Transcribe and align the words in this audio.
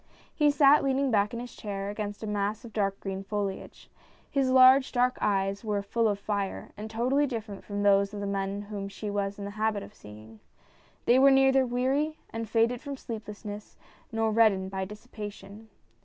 He 0.33 0.49
sat 0.49 0.83
leaning 0.83 1.11
back 1.11 1.31
in 1.31 1.39
his 1.39 1.55
chair 1.55 1.91
against 1.91 2.23
a 2.23 2.25
mass 2.25 2.65
of 2.65 2.73
dark 2.73 2.99
green 2.99 3.23
foliage. 3.23 3.87
His 4.31 4.49
large 4.49 4.91
dark 4.91 5.19
eyes 5.21 5.63
were 5.63 5.83
full 5.83 6.07
of 6.07 6.17
fire, 6.17 6.71
and 6.75 6.89
totally 6.89 7.27
different 7.27 7.63
from 7.63 7.83
those 7.83 8.11
of 8.11 8.19
the 8.19 8.25
men 8.25 8.63
whom 8.63 8.89
she 8.89 9.11
was 9.11 9.37
in 9.37 9.45
the 9.45 9.51
habit 9.61 9.83
of 9.83 9.93
seeing. 9.93 10.39
They 11.05 11.19
were 11.19 11.29
neither 11.29 11.67
weary 11.67 12.17
and 12.31 12.49
faded 12.49 12.81
from 12.81 12.97
sleeplessness, 12.97 13.77
nor 14.11 14.31
red 14.31 14.51
dened 14.53 14.71
by 14.71 14.85
dissipation. 14.85 15.69